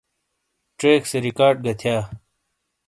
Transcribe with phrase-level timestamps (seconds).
[0.79, 1.97] چیک سے ریکارڈ گہ تھیا۔